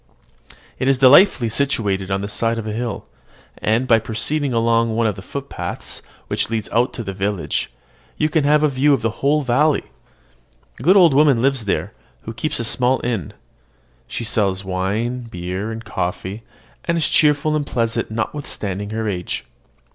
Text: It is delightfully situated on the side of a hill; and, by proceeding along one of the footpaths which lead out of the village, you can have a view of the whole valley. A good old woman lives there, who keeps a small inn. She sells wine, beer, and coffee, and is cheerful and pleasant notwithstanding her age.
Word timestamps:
It 0.79 0.87
is 0.87 0.97
delightfully 0.97 1.47
situated 1.49 2.09
on 2.09 2.21
the 2.21 2.27
side 2.27 2.57
of 2.57 2.65
a 2.65 2.73
hill; 2.73 3.05
and, 3.59 3.87
by 3.87 3.99
proceeding 3.99 4.51
along 4.51 4.95
one 4.95 5.05
of 5.05 5.15
the 5.15 5.21
footpaths 5.21 6.01
which 6.25 6.49
lead 6.49 6.67
out 6.71 6.97
of 6.97 7.05
the 7.05 7.13
village, 7.13 7.71
you 8.17 8.27
can 8.27 8.43
have 8.43 8.63
a 8.63 8.67
view 8.67 8.95
of 8.95 9.03
the 9.03 9.11
whole 9.21 9.43
valley. 9.43 9.83
A 10.79 10.81
good 10.81 10.97
old 10.97 11.13
woman 11.13 11.39
lives 11.43 11.65
there, 11.65 11.93
who 12.23 12.33
keeps 12.33 12.59
a 12.59 12.63
small 12.63 12.99
inn. 13.03 13.33
She 14.07 14.23
sells 14.23 14.63
wine, 14.65 15.25
beer, 15.29 15.71
and 15.71 15.85
coffee, 15.85 16.41
and 16.85 16.97
is 16.97 17.07
cheerful 17.07 17.55
and 17.55 17.63
pleasant 17.67 18.09
notwithstanding 18.09 18.89
her 18.89 19.07
age. 19.07 19.45